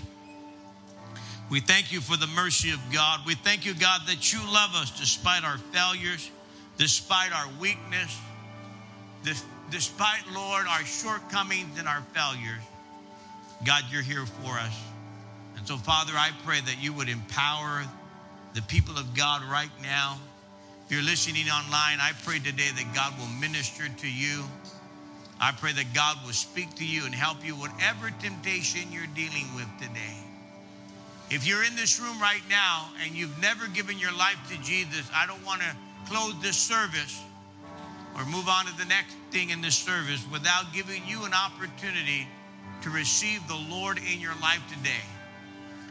[1.49, 3.21] We thank you for the mercy of God.
[3.25, 6.29] We thank you, God, that you love us despite our failures,
[6.77, 8.19] despite our weakness,
[9.71, 12.61] despite, Lord, our shortcomings and our failures.
[13.65, 14.77] God, you're here for us.
[15.57, 17.83] And so, Father, I pray that you would empower
[18.53, 20.17] the people of God right now.
[20.85, 24.43] If you're listening online, I pray today that God will minister to you.
[25.39, 29.45] I pray that God will speak to you and help you whatever temptation you're dealing
[29.55, 30.17] with today.
[31.29, 35.09] If you're in this room right now and you've never given your life to Jesus,
[35.13, 35.75] I don't want to
[36.09, 37.21] close this service
[38.17, 42.27] or move on to the next thing in this service without giving you an opportunity
[42.81, 45.03] to receive the Lord in your life today.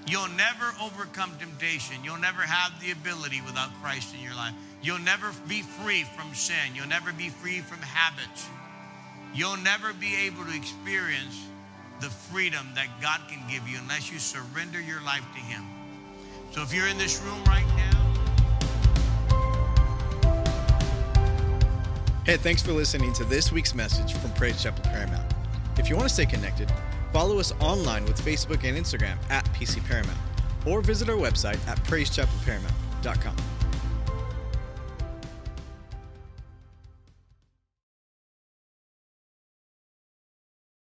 [0.08, 1.96] You'll never overcome temptation.
[2.02, 4.54] You'll never have the ability without Christ in your life.
[4.82, 6.74] You'll never be free from sin.
[6.74, 8.48] You'll never be free from habits.
[9.36, 11.46] You'll never be able to experience
[12.00, 15.62] the freedom that God can give you unless you surrender your life to Him.
[16.52, 17.92] So if you're in this room right now,
[22.24, 25.32] Hey, thanks for listening to this week's message from Praise Chapel Paramount.
[25.78, 26.72] If you want to stay connected,
[27.12, 30.18] follow us online with Facebook and Instagram at PC Paramount,
[30.66, 33.55] or visit our website at praisechapelparamount.com.